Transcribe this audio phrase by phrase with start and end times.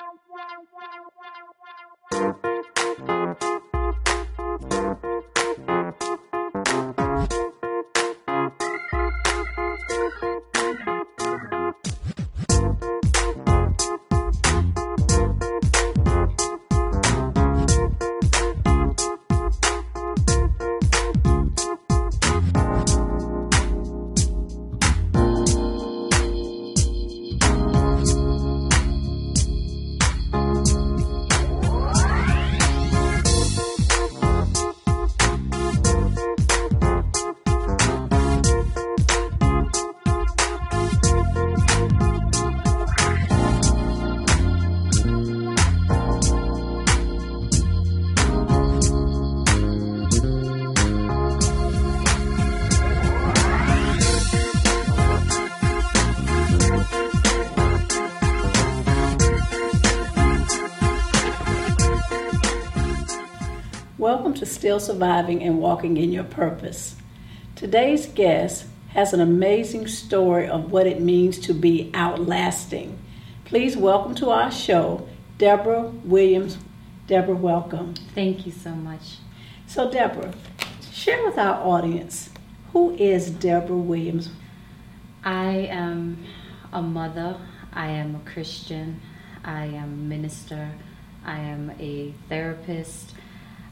[0.00, 0.16] Welcome
[5.02, 5.19] to
[64.70, 66.94] Still Surviving and Walking in Your Purpose.
[67.56, 72.96] Today's guest has an amazing story of what it means to be outlasting.
[73.44, 76.56] Please welcome to our show Deborah Williams.
[77.08, 77.94] Deborah, welcome.
[78.14, 79.16] Thank you so much.
[79.66, 80.34] So, Deborah,
[80.92, 82.30] share with our audience
[82.72, 84.30] who is Deborah Williams?
[85.24, 86.24] I am
[86.72, 87.36] a mother,
[87.72, 89.00] I am a Christian,
[89.44, 90.70] I am a minister,
[91.26, 93.14] I am a therapist.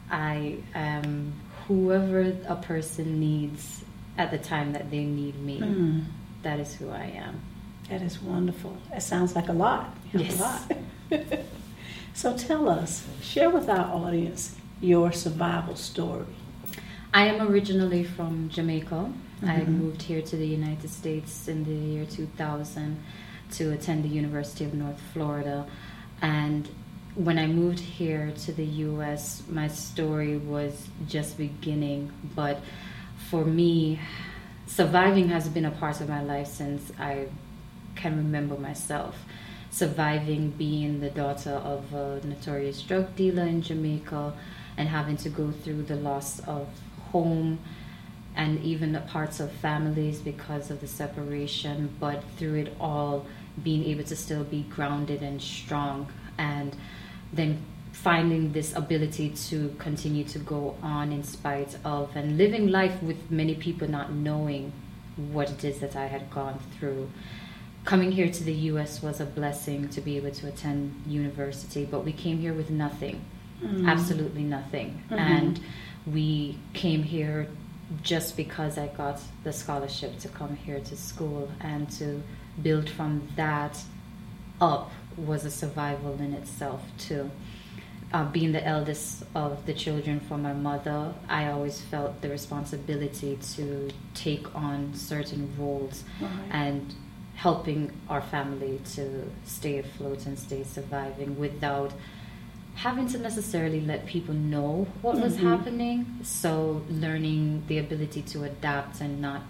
[0.09, 1.33] I am
[1.67, 3.83] whoever a person needs
[4.17, 5.59] at the time that they need me.
[5.59, 6.03] Mm,
[6.43, 7.41] That is who I am.
[7.89, 8.77] that is wonderful.
[8.91, 9.95] That sounds like a lot.
[10.13, 10.39] Yes.
[10.39, 10.73] A lot.
[12.13, 16.25] so, tell us, share with our audience your survival story.
[17.13, 19.11] I am originally from Jamaica.
[19.43, 19.67] I Mhm.
[19.79, 22.97] moved here to the United States in the year 2000
[23.51, 25.65] to attend the University of North Florida.
[26.21, 26.69] And
[27.15, 32.11] when I moved here to the US, my story was just beginning.
[32.35, 32.61] But
[33.29, 33.99] for me,
[34.67, 37.27] surviving has been a part of my life since I
[37.95, 39.25] can remember myself.
[39.71, 44.33] Surviving being the daughter of a notorious drug dealer in Jamaica
[44.77, 46.67] and having to go through the loss of
[47.11, 47.59] home
[48.35, 53.25] and even parts of families because of the separation, but through it all,
[53.61, 56.07] being able to still be grounded and strong,
[56.39, 56.75] and
[57.31, 57.61] then
[57.91, 63.29] finding this ability to continue to go on in spite of and living life with
[63.29, 64.71] many people not knowing
[65.33, 67.09] what it is that I had gone through.
[67.83, 72.05] Coming here to the US was a blessing to be able to attend university, but
[72.05, 73.21] we came here with nothing
[73.61, 73.87] Mm.
[73.89, 75.03] absolutely nothing.
[75.09, 75.17] Mhm.
[75.19, 75.59] And
[76.07, 77.47] we came here
[78.01, 82.21] just because I got the scholarship to come here to school and to
[82.61, 83.83] build from that
[84.61, 84.91] up
[85.25, 87.29] was a survival in itself too.
[88.11, 93.37] Uh, being the eldest of the children for my mother, I always felt the responsibility
[93.55, 96.31] to take on certain roles Right.
[96.49, 96.93] and
[97.35, 101.93] helping our family to stay afloat and stay surviving without
[102.75, 105.41] having to necessarily let people know what was Mhm.
[105.43, 106.05] happening.
[106.23, 109.41] So learning the ability to adapt and not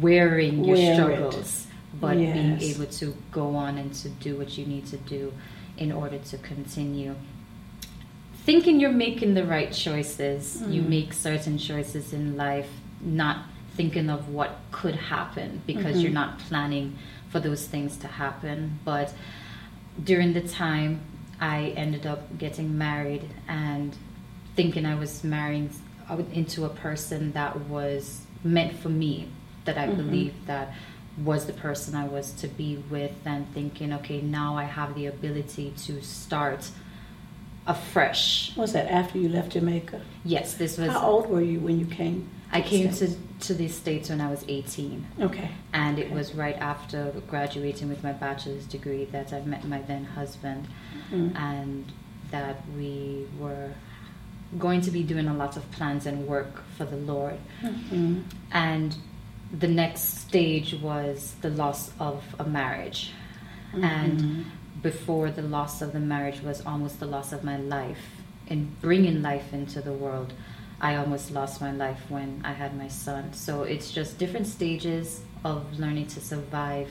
[0.00, 1.66] wearing your Wear it.
[2.00, 5.32] But being able to go on and to do what you need to do
[5.76, 7.14] in order to continue.
[8.44, 10.88] Thinking you're making the right choices, you Mm.
[10.88, 12.68] make certain choices in life,
[13.00, 13.44] not
[13.76, 16.02] thinking of what could happen because Mhm.
[16.02, 16.96] you're not planning
[17.30, 18.78] for those things to happen.
[18.84, 19.12] But
[20.02, 21.00] during the time,
[21.40, 23.96] I ended up getting married and
[24.54, 25.70] thinking I was marrying
[26.32, 29.26] into a person that was meant for me,
[29.64, 29.96] that I Mhm.
[29.96, 30.74] believed that
[31.18, 35.06] was the person I was to be with, and thinking, okay, now I have the
[35.06, 36.68] ability to start
[37.66, 38.54] afresh.
[38.56, 40.00] Was that after you left Jamaica?
[40.24, 40.90] Yes, this was.
[40.90, 42.28] How old were you when you came?
[42.52, 43.16] I came States?
[43.40, 45.06] to, to the States when I was 18.
[45.22, 45.50] Okay.
[45.72, 46.14] And it Okay.
[46.14, 50.68] was right after graduating with my bachelor's degree that I met my then husband,
[51.12, 51.36] Mm.
[51.36, 51.84] and
[52.30, 53.70] that we were
[54.58, 57.38] going to be doing a lot of plans and work for the Lord.
[57.62, 58.22] Mhm.
[58.52, 58.96] And
[59.58, 63.12] the next stage was the loss of a marriage.
[63.72, 64.44] And Mhm.
[64.82, 68.22] before the loss of the marriage was almost the loss of my life.
[68.48, 70.32] In bringing life into the world,
[70.80, 73.32] I almost lost my life when I had my son.
[73.32, 76.88] So it's just different stages of learning to survive.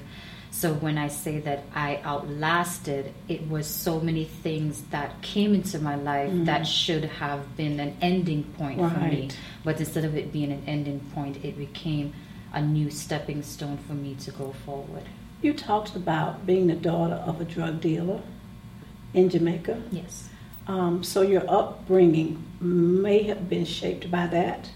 [0.49, 5.79] So when I say that I outlasted, it was so many things that came into
[5.79, 6.45] my life Mhm.
[6.45, 9.29] that should have been an ending point for me.
[9.63, 12.13] But instead of it being an ending point, it became
[12.53, 15.03] a new stepping stone for me to go forward.
[15.41, 18.21] You talked about being the daughter of a drug dealer.
[19.13, 19.81] in Jamaica.
[19.91, 20.29] Yes.
[20.67, 24.71] Um, so your upbringing may have been shaped by that,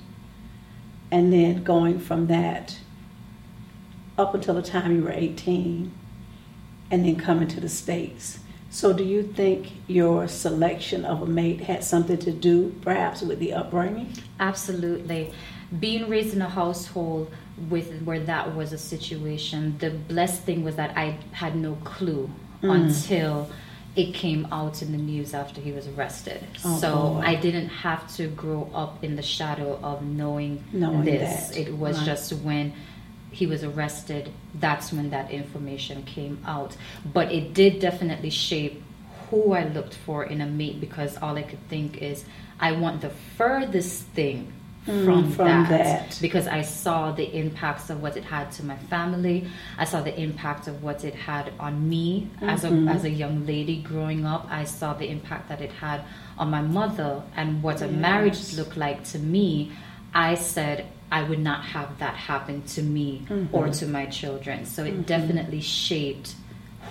[1.12, 2.78] and then going from that
[4.18, 5.92] up until the time you were 18,
[6.92, 8.40] and then coming to the States.
[8.70, 13.40] So, do you think your selection of a mate had something to do, perhaps, with
[13.40, 14.14] the upbringing?
[14.40, 15.32] Absolutely.
[15.80, 17.32] Being raised in a household
[17.70, 22.30] with where that was a situation, the blessed thing was that I had no clue
[22.62, 22.88] Mm.
[22.88, 23.50] until
[23.96, 26.44] it came out in the news after he was arrested.
[26.66, 27.22] Oh, so boy.
[27.24, 31.50] I didn't have to grow up in the shadow of knowing, Knowing this.
[31.50, 31.58] that.
[31.58, 32.06] It was Right.
[32.06, 32.74] just when
[33.32, 36.76] he was arrested, that's when that information came out.
[37.14, 38.82] But it did definitely shape
[39.30, 42.24] who I looked for in a mate because all I could think is,
[42.60, 44.54] I want the furthest thing
[44.88, 46.18] Mm, from, from that, that.
[46.22, 49.46] because I saw the impacts of what it had to my family.
[49.78, 52.90] I saw the impact of what it had on me as a Mhm.
[52.90, 54.48] as a young lady growing up.
[54.50, 56.04] I saw the impact that it had
[56.38, 59.74] on my mother and what a marriage looked like to me.
[60.14, 63.22] I said I would not have that happen to me
[63.52, 63.80] or Mhm.
[63.80, 64.66] to my children.
[64.66, 65.06] So it Mhm.
[65.06, 66.36] definitely shaped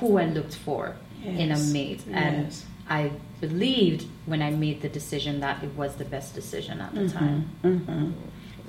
[0.00, 2.02] who I looked for in a mate.
[2.12, 2.64] And Yes.
[2.88, 3.10] I
[3.40, 7.46] believed when I made the decision that it was the best decision at the time.
[7.62, 8.10] hmm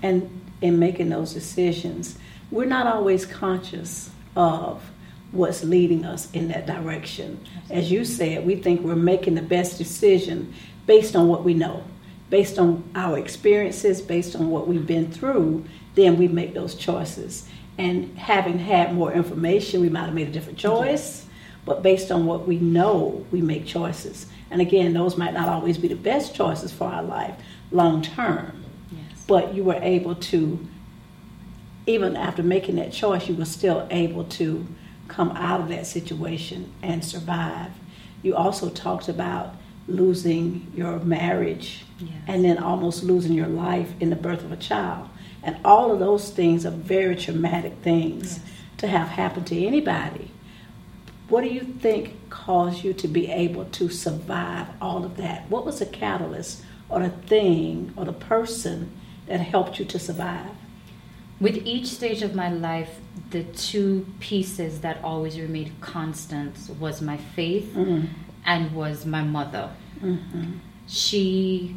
[0.04, 0.30] And
[0.62, 2.18] in making those decisions,
[2.52, 4.82] we're not always conscious of
[5.32, 7.40] what's leading us in that direction.
[7.70, 10.54] As you said, we think we're making the best decision
[10.86, 11.84] based on what we know,
[12.30, 15.64] based on our experiences, based on what we've been through,
[15.96, 17.48] then we make those choices.
[17.78, 21.26] And having had more information, we might have made a different choice,
[21.66, 24.28] but based on what we know, we make choices.
[24.50, 27.36] And again, those might not always be the best choices for our life
[27.72, 29.26] long term, Yes.
[29.28, 30.66] but you were able to,
[31.86, 34.66] even after making that choice, you were still able to
[35.08, 37.72] come out of that situation and survive.
[38.24, 39.56] You also talked about
[39.88, 42.10] losing your marriage Yes.
[42.28, 45.10] and then almost losing your life in the birth of a child.
[45.42, 48.42] And all of those things are very traumatic things Yes.
[48.80, 50.32] to have happen to anybody.
[51.30, 55.50] What do you think caused you to be able to survive all of that?
[55.50, 58.92] What was the catalyst or the thing or the person
[59.28, 60.52] that helped you to survive?
[61.40, 63.00] With each stage of my life,
[63.32, 68.06] the two pieces that always remained constant was my faith Mm-hmm.
[68.48, 69.70] And was my mother.
[70.02, 70.54] Mm-hmm.
[70.88, 71.76] She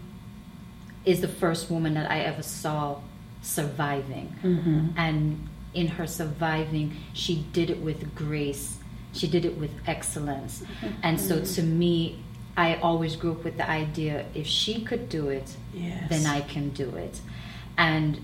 [1.04, 3.00] is the first woman that I ever saw
[3.42, 4.34] surviving.
[4.42, 4.88] Mm-hmm.
[4.96, 8.78] And in her surviving, she did it with grace.
[9.12, 10.62] She did it with excellence.
[11.02, 12.22] And so to me,
[12.56, 16.08] I always grew up with the idea if she could do it, Yes.
[16.08, 17.20] then I can do it.
[17.76, 18.20] And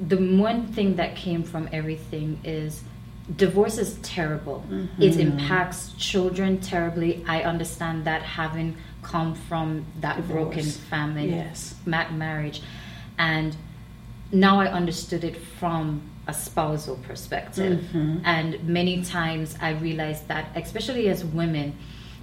[0.00, 2.82] the one thing that came from everything is
[3.36, 4.64] divorce is terrible.
[4.98, 5.18] It Mhm.
[5.20, 7.24] impacts children terribly.
[7.26, 10.32] I understand that having come from that Divorce.
[10.32, 11.74] broken family Yes.
[11.86, 12.62] ma- marriage
[13.18, 13.56] and
[14.32, 17.80] now I understood it from a spousal perspective.
[17.92, 18.20] Mhm.
[18.24, 21.74] And many times I realized that, especially as women,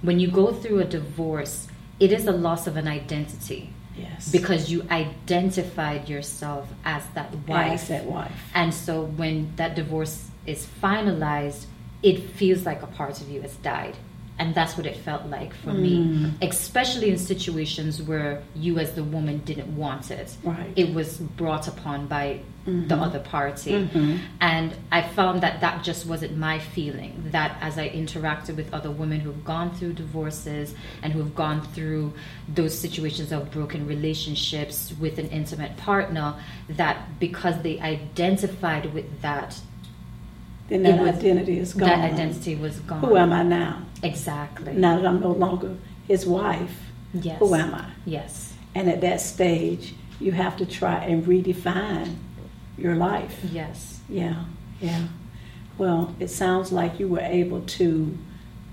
[0.02, 1.68] when you go through a divorce,
[2.00, 4.30] it is a loss of an identity Yes.
[4.32, 7.88] because you identified yourself as that As wife.
[7.88, 8.50] that wife.
[8.54, 11.66] And so when that divorce is finalized,
[12.02, 13.96] it feels like a part of you has died.
[14.38, 15.80] And that's what it felt like for Mm.
[15.82, 20.34] me, especially in situations where you, as the woman, didn't want it.
[20.42, 20.72] Right.
[20.76, 23.02] It was brought upon by the Mhm.
[23.02, 23.72] other party.
[23.72, 24.18] Mhm.
[24.40, 27.22] And I found that that just wasn't my feeling.
[27.32, 32.14] That as I interacted with other women who've gone through divorces and who've gone through
[32.54, 36.34] those situations of broken relationships with an intimate partner,
[36.70, 39.60] that because they identified with that,
[40.70, 41.88] Then that was- identity is gone.
[41.88, 43.00] that identity was gone.
[43.00, 43.82] Who am I now?
[44.02, 44.72] Exactly.
[44.72, 45.76] Now that I'm no longer
[46.08, 46.80] his wife,
[47.12, 47.38] Yes.
[47.40, 47.86] who am I?
[48.06, 48.54] Yes.
[48.74, 52.14] And at that stage, you have to try and redefine
[52.78, 53.40] your life.
[53.52, 54.00] Yes.
[54.08, 54.44] Yeah,
[54.80, 55.06] yeah.
[55.76, 58.16] Well, it sounds like you were able to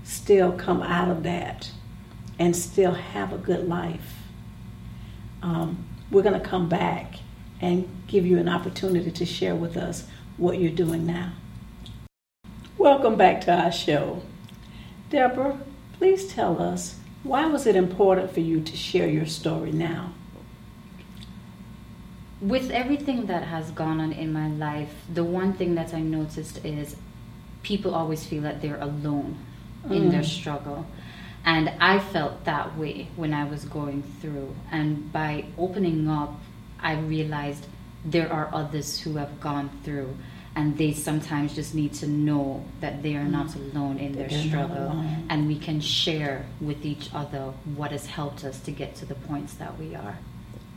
[0.04, 1.70] still come out of that
[2.38, 4.14] and still have a good life.
[5.42, 7.16] Um, we're going to come back
[7.60, 11.32] and give you an opportunity to share with us what you're doing now.
[12.88, 14.22] Welcome back to our show.
[15.10, 15.58] Deborah,
[15.98, 20.14] please tell us why was it important for you to share your story now?
[22.40, 26.64] with everything that has gone on in my life, the one thing that I noticed
[26.64, 26.96] is
[27.62, 29.36] people always feel that they're alone
[29.90, 30.38] in their Mm.
[30.38, 30.86] struggle.
[31.44, 34.54] And I felt that way when I was going through.
[34.72, 36.40] And by opening up,
[36.80, 37.66] I realized
[38.02, 40.16] there are others who have gone through.
[40.58, 43.60] And they sometimes just need to know that they are not Mm.
[43.76, 44.90] alone in That their struggle
[45.30, 49.14] and we can share with each other what has helped us to get to the
[49.14, 50.16] points that we are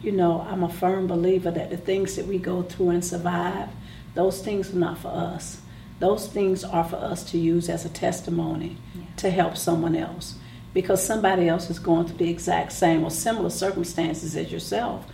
[0.04, 3.70] You know, I'm a firm believer that the things that we go through and survive,
[4.16, 5.62] those things are not for us.
[6.00, 9.02] Those things are for us to use as a testimony Yeah.
[9.18, 10.28] to help someone else.
[10.74, 15.06] Because somebody else is going through the exact same or similar circumstances as yourself.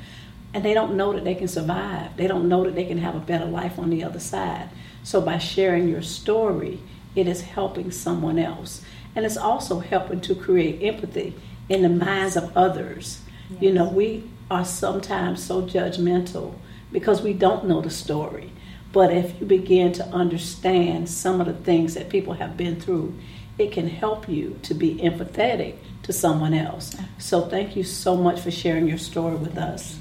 [0.57, 2.17] And they don't know that they can survive.
[2.17, 4.69] They don't know that they can have a better life on the other side.
[5.03, 6.79] So by sharing your story,
[7.15, 8.81] it is helping someone else.
[9.15, 11.35] And it's also helping to create empathy
[11.69, 13.21] in the minds of others.
[13.59, 16.55] You know, we are sometimes so judgmental
[16.91, 18.51] because we don't know the story.
[18.91, 23.13] But if you begin to understand some of the things that people have been through,
[23.59, 26.95] it can help you to be empathetic to someone else.
[27.19, 29.99] So thank you so much for sharing your story with us.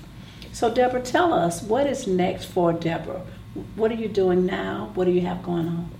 [0.57, 3.21] So Deborah, tell us what is next for Deborah.
[3.75, 4.91] What are you doing now?
[4.95, 5.91] What do you have going on?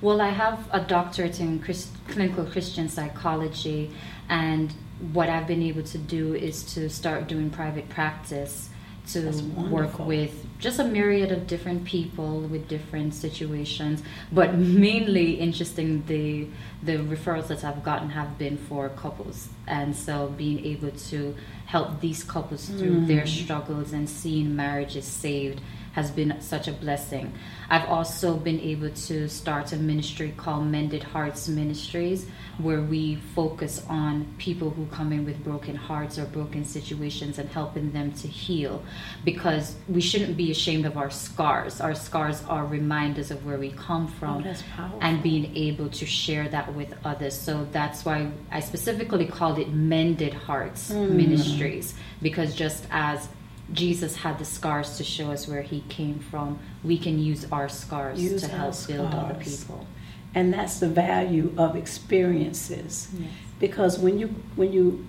[0.00, 3.90] Well, I have a doctorate in Christ, clinical Christian psychology,
[4.28, 4.72] and
[5.12, 8.70] what I've been able to do is to start doing private practice
[9.08, 9.32] to
[9.68, 14.00] work with just a myriad of different people with different situations.
[14.30, 16.46] But mainly interesting, the
[16.84, 21.34] the referrals that I've gotten have been for couples, and so being able to
[21.66, 23.44] help these couples through their mm.
[23.44, 25.60] struggles and seeing marriages saved
[25.94, 27.32] has been such a blessing.
[27.70, 32.26] I've also been able to start a ministry called Mended Hearts Ministries,
[32.58, 37.48] where we focus on people who come in with broken hearts or broken situations and
[37.48, 38.82] helping them to heal.
[39.24, 41.80] Because we shouldn't be ashamed of our scars.
[41.80, 44.44] Our scars are reminders of where we come from
[44.76, 47.38] Oh, and being able to share that with others.
[47.38, 51.10] So that's why I specifically called it Mended Hearts mm.
[51.10, 53.28] Ministries, because just as
[53.72, 57.68] Jesus had the scars to show us where he came from, we can use our
[57.68, 59.86] scars Use to help build other people.
[60.34, 63.08] And that's the value of experiences.
[63.16, 63.30] Yes.
[63.58, 65.06] because when you when you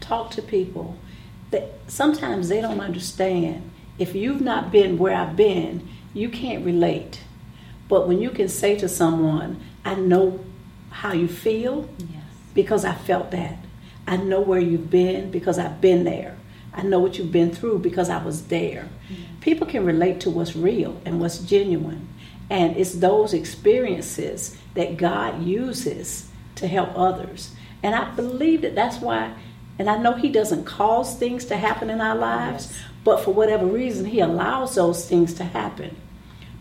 [0.00, 0.96] talk to people
[1.50, 7.20] that sometimes they don't understand if you've not been where i've been you can't relate
[7.88, 10.38] but when you can say to someone i know
[11.02, 11.88] how you feel?
[11.98, 12.22] Yes.
[12.54, 13.56] because i felt that.
[14.06, 16.36] I know where you've been because i've been there.
[16.72, 18.88] I know what you've been through because i was there.
[19.40, 22.08] People can relate to what's real and what's genuine.
[22.50, 27.54] And it's those experiences that god uses to help others.
[27.82, 29.32] And i believe that that's why
[29.78, 32.80] and i know he doesn't cause things to happen in our lives Yes.
[33.04, 35.94] but for whatever reason he allows those things to happen.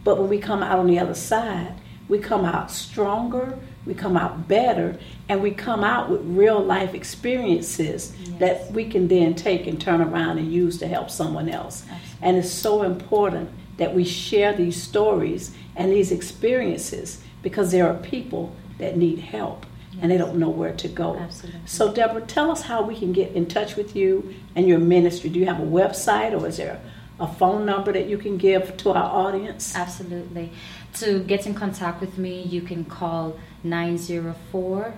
[0.03, 1.73] But when we come out on the other side,
[2.07, 4.97] we come out stronger, we come out better,
[5.29, 8.39] and we come out with real life experiences Yes.
[8.39, 11.83] that we can then take and turn around and use to help someone else.
[11.83, 12.27] Absolutely.
[12.27, 17.95] And it's so important that we share these stories and these experiences because there are
[17.95, 19.65] people that need help
[20.01, 21.15] and they don't know where to go.
[21.15, 21.61] Absolutely.
[21.65, 25.29] So, Deborah, tell us how we can get in touch with you and your ministry.
[25.29, 26.81] Do you have a website or is there
[27.19, 29.73] a phone number that you can give to our audience?
[29.75, 30.51] Absolutely.
[30.95, 34.93] To get in contact with me, you can call 904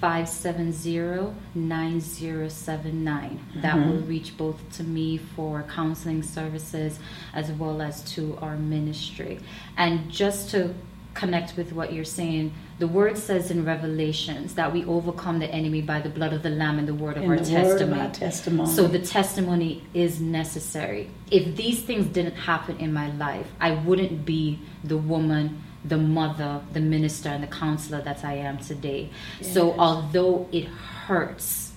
[0.00, 3.40] 570 9079.
[3.62, 3.86] That Mhm.
[3.86, 6.98] will reach both to me for counseling services
[7.32, 9.40] as well as to our ministry.
[9.76, 10.74] And just to
[11.14, 15.82] connect with what you're saying, the word says in Revelations that we overcome the enemy
[15.82, 18.00] by the blood of the Lamb and the word of our the word of testimony.
[18.00, 18.72] our testimony.
[18.72, 21.10] So the testimony is necessary.
[21.30, 26.60] If these things didn't happen in my life, I wouldn't be the woman, the mother,
[26.72, 29.10] the minister, and the counselor that I am today.
[29.40, 31.67] So although it hurts,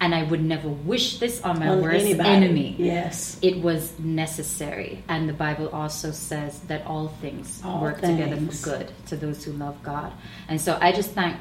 [0.00, 2.28] and I would never wish this on my On worst anybody.
[2.28, 3.38] enemy, Yes.
[3.42, 5.02] it was necessary.
[5.08, 9.44] And the Bible also says that all things All work together for good to those
[9.44, 10.12] who love God.
[10.48, 11.36] And so I just thank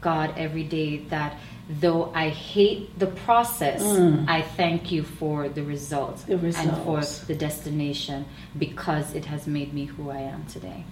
[0.00, 1.36] God every day that
[1.80, 4.26] though I hate the process, Mm.
[4.28, 8.24] I thank you for the result The and for the destination
[8.58, 10.84] because it has made me who I am today.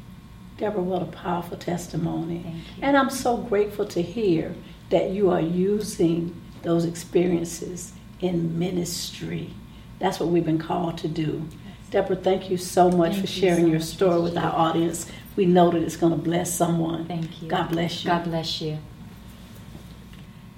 [0.59, 2.63] Deborah, what a powerful testimony.
[2.83, 4.55] And I'm so grateful to hear
[4.91, 6.35] that you are using
[6.67, 9.55] those experiences in ministry.
[10.01, 11.49] That's what we've been called to do.
[11.91, 15.07] Deborah, thank you so much Thank for you sharing so your story with our audience.
[15.37, 17.07] We know that it's going to bless someone.
[17.07, 17.49] Thank you.
[17.49, 18.11] God bless you.
[18.11, 18.79] God bless you.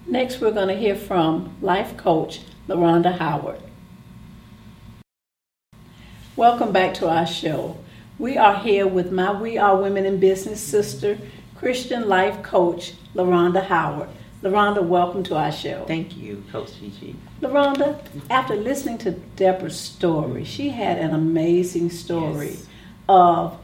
[0.06, 3.60] Next, we're going to hear from life coach LaRonda Howard.
[6.36, 7.76] Welcome back to our show.
[8.18, 11.18] We are here with my We Are Women in Business sister,
[11.54, 14.08] Christian life coach LaRonda Howard.
[14.42, 15.84] LaRonda, welcome to our show.
[15.86, 17.16] Thank you, Coach Gigi.
[17.40, 17.98] LaRonda,
[18.30, 22.66] after listening to Deborah's story, she had an amazing story Yes.
[23.08, 23.58] of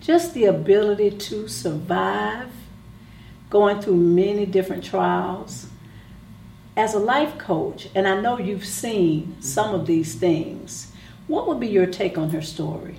[0.00, 2.48] just the ability to survive,
[3.50, 5.66] going through many different trials.
[6.78, 10.92] As a life coach, and I know you've seen some of these things,
[11.26, 12.94] what would be your take on her story?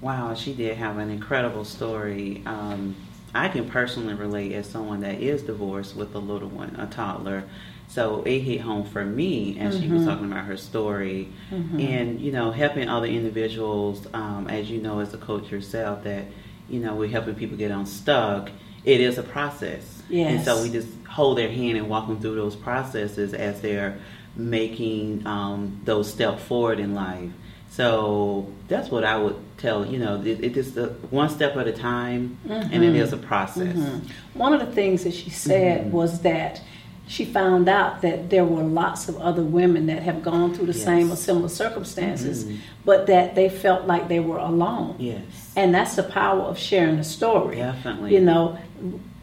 [0.00, 2.40] Wow, she did have an incredible story.
[2.46, 2.94] Um,
[3.34, 7.44] I can personally relate as someone that is divorced with a little one, a toddler.
[7.88, 9.82] So it hit home for me as mm-hmm.
[9.82, 10.10] she was mm-hmm.
[10.10, 11.80] talking about her story, mm-hmm.
[11.80, 14.06] and you know, helping other individuals.
[14.12, 16.26] Um, as you know, as a coach yourself, that
[16.68, 18.50] you know, we're helping people get unstuck.
[18.84, 20.30] It is a process, yes.
[20.30, 23.98] and so we just hold their hand and walk them through those processes as they're
[24.36, 27.30] making um, those steps forward in life.
[27.70, 31.66] So that's what I would tell you know it, it is the one step at
[31.66, 32.52] a time, mm-hmm.
[32.52, 33.14] and it mm-hmm.
[33.14, 33.76] a process.
[33.76, 34.38] Mm-hmm.
[34.38, 35.90] One of the things that she said mm-hmm.
[35.92, 36.60] was that
[37.08, 40.74] she found out that there were lots of other women that have gone through the
[40.74, 40.84] yes.
[40.84, 42.58] same or similar circumstances, mm-hmm.
[42.84, 44.94] but that they felt like they were alone.
[44.98, 45.22] Yes.
[45.56, 47.56] And that's the power of sharing a story.
[47.56, 48.12] Definitely.
[48.14, 48.58] You know,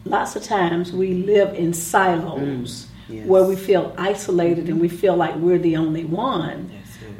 [0.04, 3.14] lots of times we live in silos mm.
[3.14, 3.26] yes.
[3.26, 6.72] where we feel isolated and we feel like we're the only one.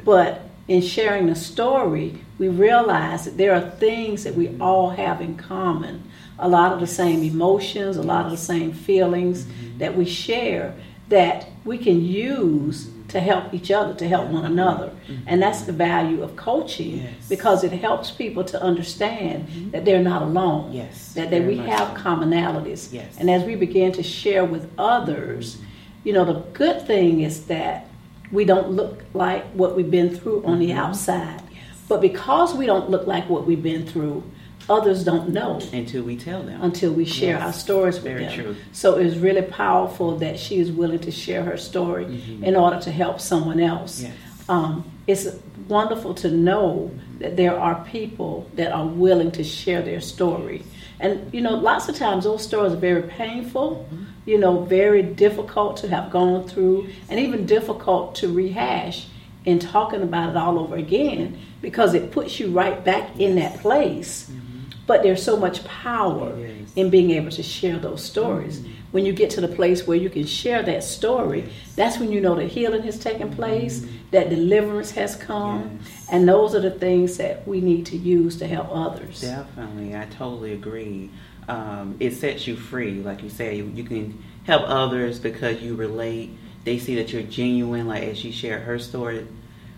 [0.03, 5.21] But in sharing the story, we realize that there are things that we all have
[5.21, 6.03] in common.
[6.39, 9.77] A lot of the same emotions, a lot of the same feelings mm-hmm.
[9.79, 10.75] that we share
[11.09, 14.87] that we can use to help each other, to help one another.
[15.07, 15.23] Mm-hmm.
[15.27, 17.29] And that's the value of coaching yes.
[17.29, 19.69] because it helps people to understand mm-hmm.
[19.71, 20.73] that they're not alone.
[20.73, 21.13] Yes.
[21.13, 22.03] That, that we have so.
[22.03, 22.91] commonalities.
[22.91, 23.15] Yes.
[23.17, 25.65] And as we begin to share with others, mm-hmm.
[26.03, 27.86] you know, the good thing is that
[28.31, 30.79] we don't look like what we've been through on the mm-hmm.
[30.79, 31.41] outside.
[31.51, 31.61] Yes.
[31.87, 34.23] But because we don't look like what we've been through,
[34.69, 37.41] others don't know until we tell them until we share yes.
[37.41, 38.55] our stories with Very them true.
[38.73, 42.43] so it's really powerful that she is willing to share her story mm-hmm.
[42.43, 44.13] in order to help someone else yes.
[44.49, 45.27] um, it's
[45.69, 50.63] wonderful to know that there are people that are willing to share their story
[50.99, 54.03] and you know lots of times those stories are very painful mm-hmm.
[54.25, 59.07] you know very difficult to have gone through and even difficult to rehash
[59.45, 63.59] in talking about it all over again because it puts you right back in that
[63.59, 64.47] place mm-hmm
[64.87, 66.33] but there's so much power
[66.75, 68.59] in being able to share those stories.
[68.59, 68.73] Mm-hmm.
[68.97, 72.19] When you get to the place where you can share that story, that's when you
[72.19, 73.95] know that healing has taken place, mm-hmm.
[74.09, 76.07] that deliverance has come, yes.
[76.11, 79.21] and those are the things that we need to use to help others.
[79.21, 81.11] Definitely, I totally agree.
[81.47, 83.57] Um, it sets you free, like you say.
[83.57, 86.31] You, you can help others because you relate.
[86.63, 89.27] They see that you're genuine, like as she shared her story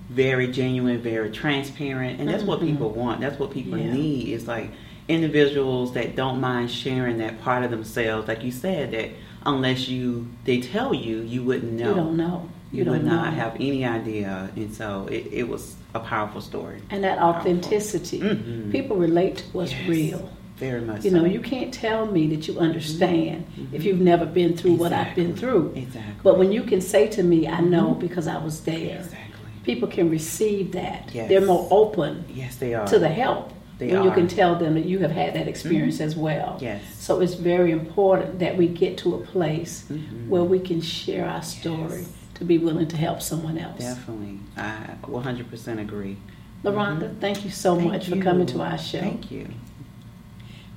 [0.09, 2.49] very genuine, very transparent, and that's mm-hmm.
[2.49, 3.21] what people want.
[3.21, 3.93] That's what people yeah.
[3.93, 4.29] need.
[4.29, 4.71] It's like
[5.09, 9.09] individuals that don't mind sharing that part of themselves, like you said, that
[9.45, 11.89] unless you they tell you, you wouldn't know.
[11.89, 12.49] You don't know.
[12.71, 13.31] You, you would not know.
[13.31, 16.83] have any idea, and so it, it, was a powerful story.
[16.91, 18.71] And that authenticity, mm-hmm.
[18.71, 19.89] people relate to what's yes.
[19.89, 20.31] real.
[20.57, 21.03] Very much.
[21.03, 21.17] You so.
[21.17, 23.75] know, you can't tell me that you understand mm-hmm.
[23.75, 24.77] if you've never been through exactly.
[24.77, 25.73] what I've been through.
[25.75, 26.13] Exactly.
[26.21, 28.01] But when you can say to me, "I know mm-hmm.
[28.01, 29.49] because I was there," exactly.
[29.63, 31.09] people can receive that.
[31.11, 31.27] Yes.
[31.29, 32.25] They're more open.
[32.29, 33.51] Yes, they are to the help.
[33.79, 34.05] They when are.
[34.05, 36.03] you can tell them that you have had that experience mm-hmm.
[36.03, 36.57] as well.
[36.59, 36.83] Yes.
[36.99, 40.29] So it's very important that we get to a place mm-hmm.
[40.29, 42.13] where we can share our story yes.
[42.35, 43.79] to be willing to help someone else.
[43.79, 44.39] Definitely.
[44.57, 46.17] I 100% agree.
[46.63, 47.19] LaRonda, mm-hmm.
[47.19, 48.17] thank you so thank much you.
[48.17, 48.99] for coming to our show.
[48.99, 49.47] Thank you.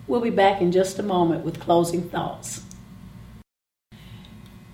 [0.06, 2.62] We'll be back in just a moment with closing thoughts.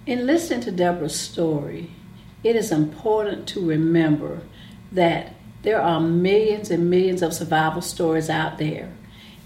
[0.04, 1.92] In listening to Deborah's story,
[2.44, 4.42] it is important to remember
[4.92, 8.92] that there are millions and millions of survival stories out there.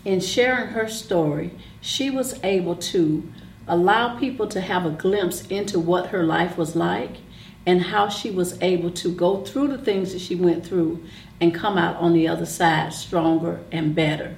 [0.05, 3.31] In sharing her story, she was able to
[3.66, 7.18] allow people to have a glimpse into what her life was like
[7.64, 11.05] and how she was able to go through the things that she went through
[11.40, 14.37] and come out on the other side stronger and better.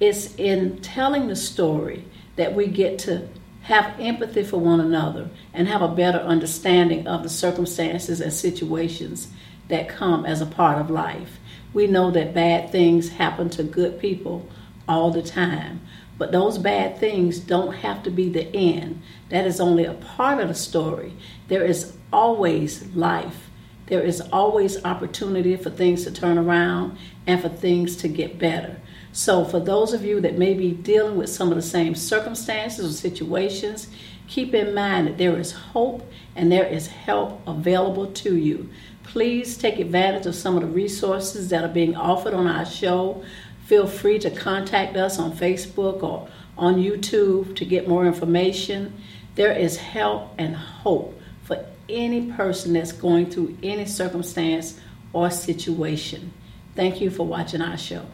[0.00, 2.04] It's in telling the story
[2.36, 3.28] that we get to
[3.62, 9.28] have empathy for one another and have a better understanding of the circumstances and situations
[9.68, 11.38] that come as a part of life.
[11.72, 14.48] We know that bad things happen to good people
[14.88, 15.80] all the time,
[16.18, 19.02] but those bad things don't have to be the end.
[19.30, 21.12] That is only a part of the story.
[21.48, 23.50] There is always life.
[23.86, 26.96] There is always opportunity for things to turn around
[27.26, 28.80] and for things to get better.
[29.12, 32.84] So, for those of you that may be dealing with some of the same circumstances
[32.84, 33.88] or situations,
[34.26, 38.70] keep in mind that there is hope and there is help available to you.
[39.04, 43.22] Please take advantage of some of the resources that are being offered on our show.
[43.66, 48.94] Feel free to contact us on Facebook or on YouTube to get more information.
[49.34, 54.80] There is help and hope for any person that's going through any circumstance
[55.12, 56.32] or situation.
[56.74, 58.06] Thank you for watching our show.